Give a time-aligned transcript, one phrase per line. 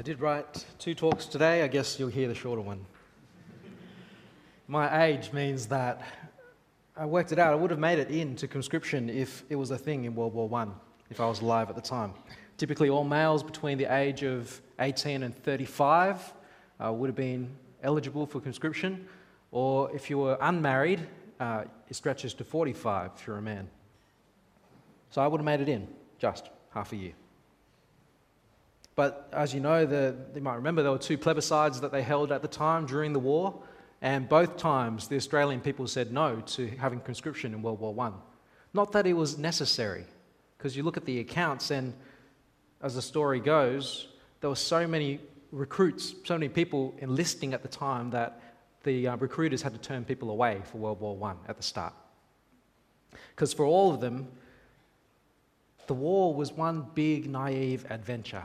[0.00, 1.62] I did write two talks today.
[1.62, 2.86] I guess you'll hear the shorter one.
[4.66, 6.00] My age means that
[6.96, 7.52] I worked it out.
[7.52, 10.48] I would have made it into conscription if it was a thing in World War
[10.54, 10.68] I,
[11.10, 12.14] if I was alive at the time.
[12.56, 16.32] Typically, all males between the age of 18 and 35
[16.82, 17.50] uh, would have been
[17.82, 19.06] eligible for conscription,
[19.50, 21.06] or if you were unmarried,
[21.40, 23.68] uh, it stretches to 45 if you're a man.
[25.10, 25.86] So I would have made it in
[26.18, 27.12] just half a year.
[29.00, 32.30] But as you know, the, you might remember there were two plebiscites that they held
[32.32, 33.62] at the time during the war,
[34.02, 38.12] and both times the Australian people said no to having conscription in World War I.
[38.74, 40.04] Not that it was necessary,
[40.58, 41.94] because you look at the accounts, and
[42.82, 44.08] as the story goes,
[44.42, 45.18] there were so many
[45.50, 48.38] recruits, so many people enlisting at the time that
[48.82, 51.94] the uh, recruiters had to turn people away for World War I at the start.
[53.34, 54.28] Because for all of them,
[55.86, 58.44] the war was one big naive adventure.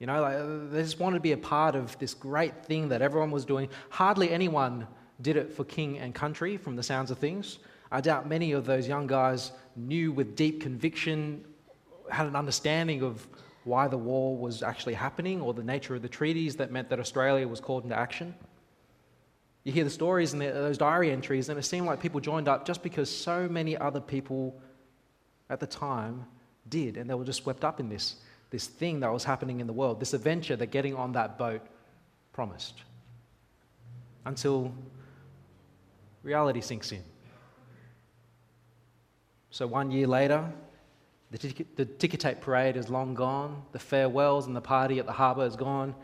[0.00, 2.88] You know, like, uh, they just wanted to be a part of this great thing
[2.88, 3.68] that everyone was doing.
[3.90, 4.86] Hardly anyone
[5.20, 7.58] did it for king and country, from the sounds of things.
[7.92, 11.44] I doubt many of those young guys knew with deep conviction,
[12.10, 13.28] had an understanding of
[13.64, 16.98] why the war was actually happening or the nature of the treaties that meant that
[16.98, 18.34] Australia was called into action.
[19.64, 22.66] You hear the stories and those diary entries, and it seemed like people joined up
[22.66, 24.58] just because so many other people
[25.50, 26.24] at the time
[26.70, 28.16] did, and they were just swept up in this
[28.50, 31.62] this thing that was happening in the world, this adventure that getting on that boat
[32.32, 32.82] promised.
[34.24, 34.72] Until
[36.22, 37.02] reality sinks in.
[39.50, 40.52] So one year later,
[41.30, 45.06] the, ticket, the ticker tape parade is long gone, the farewells and the party at
[45.06, 45.94] the harbour is gone,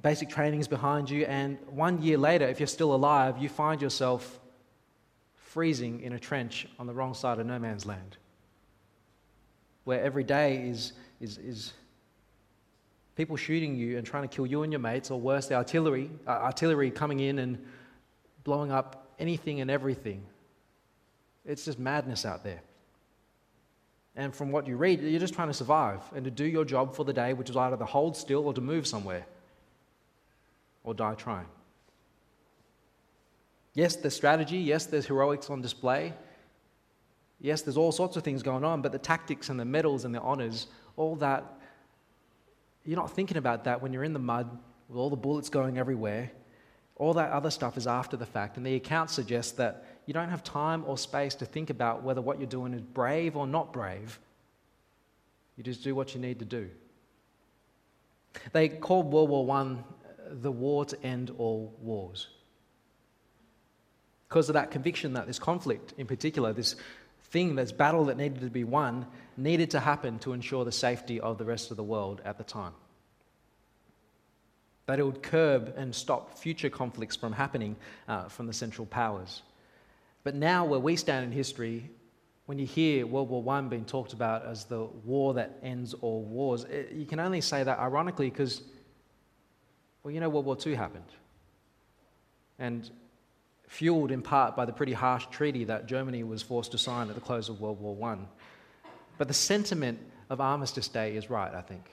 [0.00, 3.82] basic training is behind you, and one year later, if you're still alive, you find
[3.82, 4.40] yourself
[5.34, 8.16] freezing in a trench on the wrong side of no man's land,
[9.84, 11.72] where every day is is, is
[13.16, 16.10] people shooting you and trying to kill you and your mates, or worse, the artillery,
[16.26, 17.64] uh, artillery coming in and
[18.44, 20.24] blowing up anything and everything.
[21.46, 22.60] It's just madness out there.
[24.14, 26.94] And from what you read, you're just trying to survive and to do your job
[26.94, 29.24] for the day, which is either to hold still or to move somewhere
[30.84, 31.46] or die trying.
[33.74, 34.58] Yes, there's strategy.
[34.58, 36.12] Yes, there's heroics on display.
[37.42, 40.14] Yes, there's all sorts of things going on, but the tactics and the medals and
[40.14, 41.44] the honors all that,
[42.84, 44.48] you're not thinking about that when you're in the mud
[44.88, 46.30] with all the bullets going everywhere.
[46.96, 48.56] All that other stuff is after the fact.
[48.56, 52.20] And the account suggests that you don't have time or space to think about whether
[52.20, 54.20] what you're doing is brave or not brave.
[55.56, 56.70] You just do what you need to do.
[58.52, 59.74] They called World War I uh,
[60.30, 62.28] the war to end all wars.
[64.28, 66.76] Because of that conviction that this conflict, in particular, this
[67.32, 69.06] thing, this battle that needed to be won,
[69.36, 72.44] needed to happen to ensure the safety of the rest of the world at the
[72.44, 72.74] time.
[74.86, 77.76] That it would curb and stop future conflicts from happening
[78.06, 79.42] uh, from the central powers.
[80.24, 81.90] But now, where we stand in history,
[82.46, 86.22] when you hear World War I being talked about as the war that ends all
[86.22, 88.62] wars, it, you can only say that ironically because,
[90.02, 91.10] well, you know, World War II happened.
[92.58, 92.90] And
[93.72, 97.14] fueled in part by the pretty harsh treaty that Germany was forced to sign at
[97.14, 98.18] the close of World War I.
[99.16, 101.86] But the sentiment of Armistice Day is right, I think.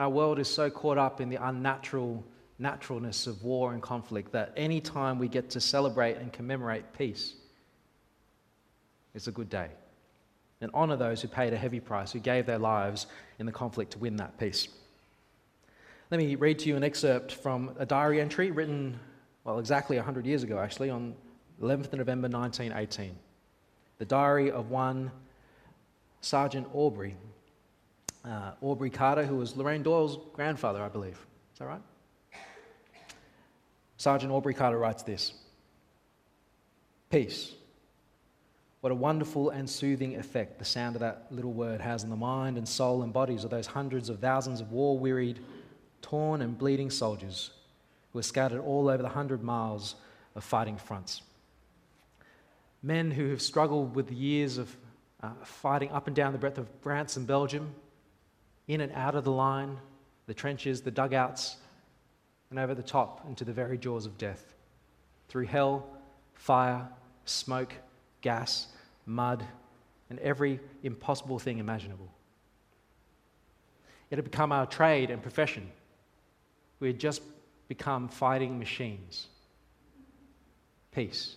[0.00, 2.24] Our world is so caught up in the unnatural
[2.58, 7.34] naturalness of war and conflict that any time we get to celebrate and commemorate peace,
[9.14, 9.68] it's a good day.
[10.60, 13.06] And honor those who paid a heavy price, who gave their lives
[13.38, 14.66] in the conflict to win that peace.
[16.10, 18.98] Let me read to you an excerpt from a diary entry written,
[19.48, 21.14] well, exactly 100 years ago, actually, on
[21.62, 23.16] 11th November 1918
[23.96, 25.10] the diary of one
[26.20, 27.16] Sergeant Aubrey.
[28.24, 31.18] Uh, Aubrey Carter, who was Lorraine Doyle's grandfather, I believe.
[31.52, 31.80] Is that right?
[33.96, 35.32] Sergeant Aubrey Carter writes this
[37.10, 37.54] Peace.
[38.82, 42.16] What a wonderful and soothing effect the sound of that little word has on the
[42.16, 45.40] mind and soul and bodies of those hundreds of thousands of war wearied,
[46.02, 47.50] torn, and bleeding soldiers
[48.18, 49.94] who are scattered all over the hundred miles
[50.34, 51.22] of fighting fronts
[52.82, 54.76] men who have struggled with the years of
[55.22, 57.74] uh, fighting up and down the breadth of France and Belgium,
[58.68, 59.76] in and out of the line,
[60.26, 61.56] the trenches, the dugouts,
[62.50, 64.54] and over the top into the very jaws of death.
[65.28, 65.86] Through hell,
[66.34, 66.88] fire,
[67.24, 67.74] smoke,
[68.20, 68.68] gas,
[69.06, 69.44] mud,
[70.08, 72.08] and every impossible thing imaginable.
[74.10, 75.68] It had become our trade and profession.
[76.80, 77.22] We had just
[77.68, 79.28] become fighting machines.
[80.92, 81.36] Peace.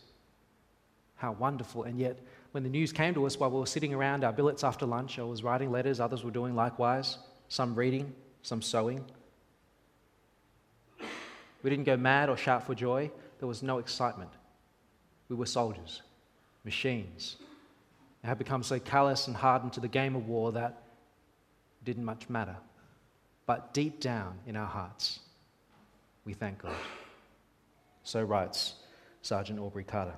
[1.16, 1.84] How wonderful.
[1.84, 2.18] And yet,
[2.52, 5.20] when the news came to us while we were sitting around our billets after lunch,
[5.20, 7.18] I was writing letters, others were doing likewise,
[7.48, 9.06] some reading, some sewing.
[11.64, 13.12] We didn't go mad or shout for joy.
[13.40, 14.32] There was no excitement.
[15.30, 16.02] We were soldiers,
[16.64, 17.38] machines.
[18.22, 20.84] They had become so callous and hardened to the game of war that
[21.82, 22.56] it didn't much matter.
[23.46, 25.20] But deep down in our hearts,
[26.26, 26.76] we thank God.
[28.04, 28.76] So writes
[29.22, 30.16] Sergeant Aubrey Carter.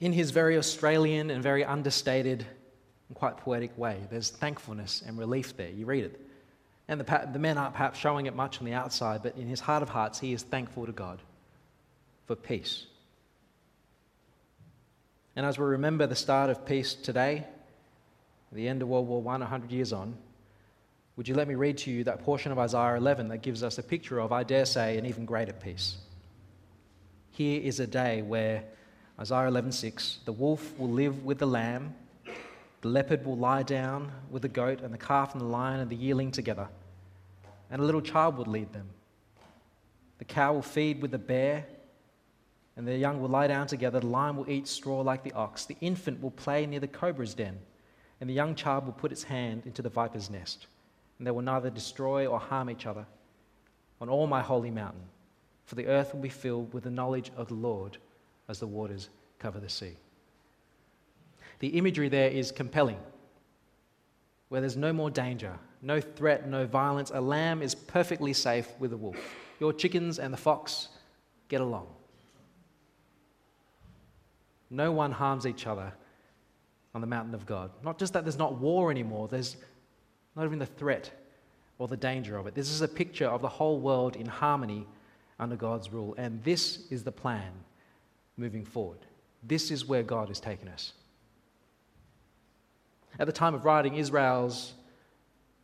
[0.00, 2.46] In his very Australian and very understated
[3.08, 5.70] and quite poetic way, there's thankfulness and relief there.
[5.70, 6.20] You read it.
[6.86, 9.60] And the, the men aren't perhaps showing it much on the outside, but in his
[9.60, 11.20] heart of hearts, he is thankful to God
[12.26, 12.86] for peace.
[15.34, 17.44] And as we remember the start of peace today,
[18.52, 20.16] the end of World War I, 100 years on,
[21.18, 23.76] would you let me read to you that portion of Isaiah 11 that gives us
[23.76, 25.98] a picture of, I dare say, an even greater peace?
[27.32, 28.64] Here is a day where,
[29.20, 31.94] Isaiah 11:6, the wolf will live with the lamb
[32.80, 35.90] the leopard will lie down with the goat, and the calf and the lion and
[35.90, 36.68] the yearling together,
[37.70, 38.88] and a little child will lead them.
[40.18, 41.66] The cow will feed with the bear,
[42.76, 43.98] and the young will lie down together.
[43.98, 45.66] The lion will eat straw like the ox.
[45.66, 47.58] The infant will play near the cobra's den,
[48.20, 50.68] and the young child will put its hand into the viper's nest.
[51.18, 53.06] And they will neither destroy or harm each other
[54.00, 55.02] on all my holy mountain,
[55.64, 57.98] for the earth will be filled with the knowledge of the Lord
[58.48, 59.96] as the waters cover the sea.
[61.58, 62.98] The imagery there is compelling,
[64.48, 67.10] where there's no more danger, no threat, no violence.
[67.12, 69.16] A lamb is perfectly safe with a wolf.
[69.58, 70.88] Your chickens and the fox
[71.48, 71.88] get along.
[74.70, 75.92] No one harms each other
[76.94, 77.70] on the mountain of God.
[77.82, 79.56] Not just that there's not war anymore, there's
[80.38, 81.10] not even the threat
[81.78, 82.54] or the danger of it.
[82.54, 84.86] This is a picture of the whole world in harmony
[85.40, 86.14] under God's rule.
[86.16, 87.50] And this is the plan
[88.36, 89.00] moving forward.
[89.42, 90.92] This is where God has taken us.
[93.18, 94.74] At the time of writing, Israel's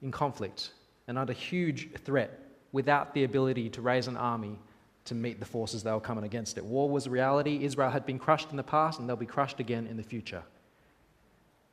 [0.03, 0.73] in conflict
[1.07, 2.41] and under huge threat
[2.73, 4.59] without the ability to raise an army
[5.05, 6.65] to meet the forces that were coming against it.
[6.65, 7.65] War was a reality.
[7.65, 10.43] Israel had been crushed in the past and they'll be crushed again in the future.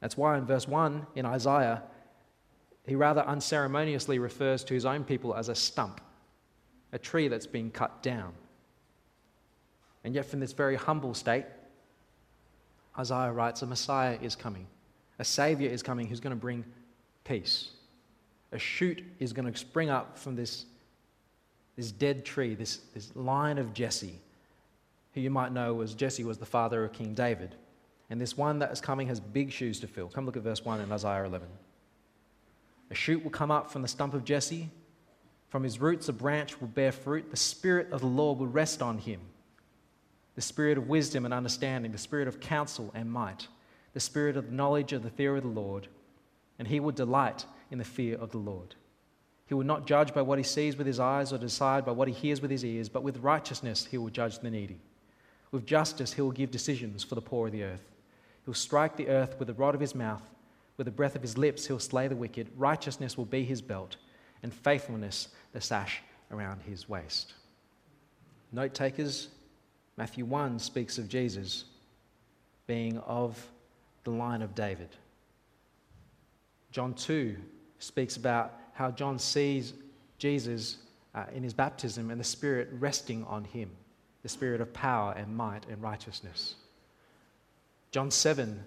[0.01, 1.81] That's why in verse 1 in Isaiah,
[2.86, 6.01] he rather unceremoniously refers to his own people as a stump,
[6.92, 8.33] a tree that's been cut down.
[10.04, 11.45] And yet, from this very humble state,
[12.98, 14.66] Isaiah writes, A Messiah is coming.
[15.19, 16.66] A Savior is coming who's going to bring
[17.24, 17.69] peace.
[18.51, 20.66] A shoot is going to spring up from this,
[21.78, 24.19] this dead tree, this, this line of Jesse,
[25.13, 27.56] who you might know was Jesse was the father of King David.
[28.10, 30.10] And this one that is coming has big shoes to fill.
[30.10, 31.48] Come look at verse 1 in Isaiah 11.
[32.92, 34.70] A shoot will come up from the stump of Jesse.
[35.50, 37.32] From his roots, a branch will bear fruit.
[37.32, 39.22] The Spirit of the Lord will rest on him
[40.36, 43.48] the Spirit of wisdom and understanding, the Spirit of counsel and might
[43.94, 45.88] the spirit of knowledge of the fear of the Lord,
[46.60, 48.76] and he will delight in the fear of the Lord.
[49.48, 52.08] He will not judge by what he sees with his eyes or decide by what
[52.08, 54.80] he hears with his ears, but with righteousness he will judge the needy.
[55.52, 57.84] With justice he will give decisions for the poor of the earth.
[58.46, 60.24] He'll strike the earth with the rod of his mouth.
[60.81, 62.50] With the breath of his lips he'll slay the wicked.
[62.57, 63.98] Righteousness will be his belt,
[64.42, 66.01] and faithfulness the sash
[66.31, 67.36] around his waist.
[68.51, 69.28] Note takers,
[69.95, 71.66] Matthew 1 speaks of Jesus
[72.66, 73.45] being of
[74.06, 74.89] the line of David.
[76.71, 77.38] John 2
[77.78, 79.73] speaks about how John sees
[80.18, 80.78] Jesus
[81.14, 83.69] uh, in his baptism and the Spirit resting on him,
[84.23, 86.56] the Spirit of power and might and righteousness.
[87.92, 88.64] John 7,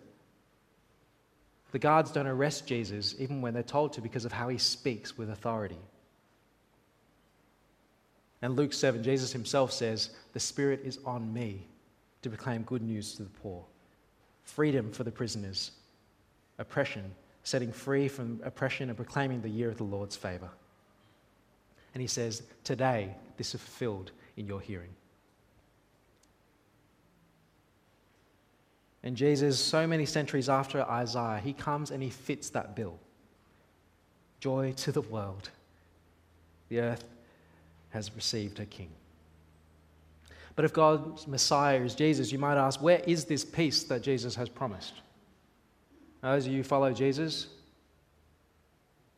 [1.75, 5.19] the guards don't arrest Jesus even when they're told to because of how he speaks
[5.19, 5.81] with authority.
[8.43, 11.67] And Luke 7, Jesus himself says, The Spirit is on me
[12.23, 13.65] to proclaim good news to the poor
[14.45, 15.73] freedom for the prisoners,
[16.59, 17.13] oppression,
[17.43, 20.51] setting free from oppression and proclaiming the year of the Lord's favor.
[21.93, 24.95] And he says, Today this is fulfilled in your hearing.
[29.05, 32.99] And Jesus, so many centuries after Isaiah, he comes and he fits that bill.
[34.41, 35.51] Joy to the world.
[36.71, 37.05] The earth
[37.91, 38.89] has received a king.
[40.57, 44.35] But if God's Messiah is Jesus, you might ask, where is this peace that Jesus
[44.37, 44.95] has promised?
[46.23, 47.49] As you follow Jesus,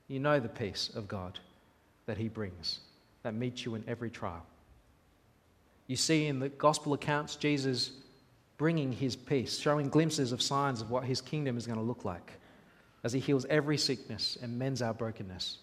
[0.08, 1.38] you know the peace of God
[2.06, 2.80] that He brings,
[3.22, 4.44] that meets you in every trial.
[5.86, 7.92] You see in the gospel accounts Jesus
[8.56, 12.04] bringing His peace, showing glimpses of signs of what His kingdom is going to look
[12.04, 12.32] like
[13.04, 15.58] as He heals every sickness and mends our brokenness.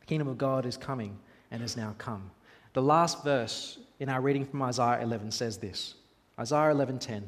[0.00, 1.18] The kingdom of God is coming
[1.50, 2.30] and has now come.
[2.74, 5.94] The last verse in our reading from Isaiah 11 says this
[6.38, 7.24] Isaiah 11:10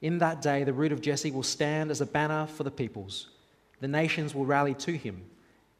[0.00, 3.28] In that day, the root of Jesse will stand as a banner for the peoples.
[3.80, 5.22] The nations will rally to him,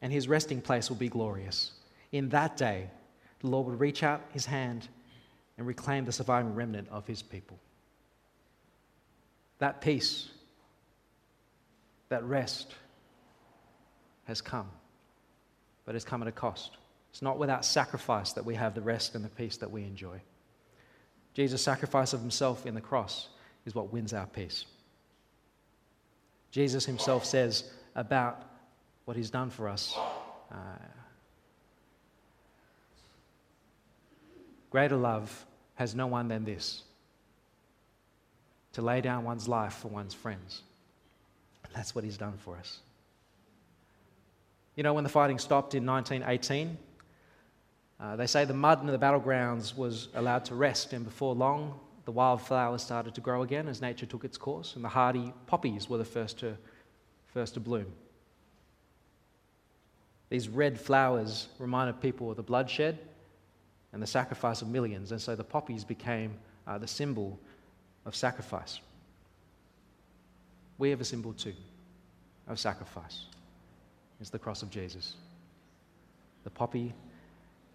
[0.01, 1.71] and his resting place will be glorious.
[2.11, 2.89] In that day,
[3.39, 4.87] the Lord will reach out his hand
[5.57, 7.57] and reclaim the surviving remnant of his people.
[9.59, 10.29] That peace,
[12.09, 12.73] that rest
[14.25, 14.69] has come,
[15.85, 16.77] but it's come at a cost.
[17.09, 20.21] It's not without sacrifice that we have the rest and the peace that we enjoy.
[21.33, 23.29] Jesus' sacrifice of himself in the cross
[23.65, 24.65] is what wins our peace.
[26.51, 27.63] Jesus himself says
[27.95, 28.43] about
[29.05, 29.97] what he's done for us
[30.51, 30.55] uh,
[34.69, 35.45] greater love
[35.77, 36.83] has no one than this
[38.73, 40.61] to lay down one's life for one's friends.
[41.63, 42.79] And that's what he's done for us.
[44.75, 46.77] You know, when the fighting stopped in 1918,
[47.99, 51.79] uh, they say the mud in the battlegrounds was allowed to rest, and before long,
[52.05, 55.89] the wildflowers started to grow again as nature took its course, and the hardy poppies
[55.89, 56.55] were the first to,
[57.25, 57.87] first to bloom.
[60.29, 62.99] These red flowers reminded people of the bloodshed
[63.97, 66.35] and the sacrifice of millions, and so the poppies became
[66.67, 67.39] uh, the symbol
[68.05, 68.79] of sacrifice.
[70.77, 71.55] We have a symbol too
[72.47, 73.25] of sacrifice.
[74.21, 75.15] It's the cross of Jesus,
[76.43, 76.93] the poppy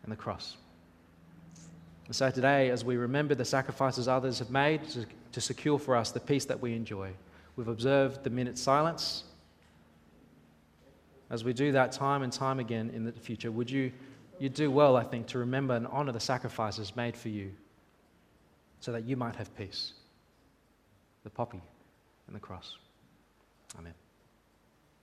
[0.05, 0.59] and the cross.
[2.07, 5.97] And so today, as we remember the sacrifices others have made to, to secure for
[5.97, 7.11] us the peace that we enjoy,
[7.57, 9.25] we've observed the minute silence.
[11.31, 13.91] As we do that time and time again in the future, would you,
[14.43, 17.53] you do well, I think, to remember and honor the sacrifices made for you
[18.81, 19.93] so that you might have peace?
[21.23, 21.63] The poppy
[22.27, 22.77] and the cross.
[23.79, 23.95] Amen.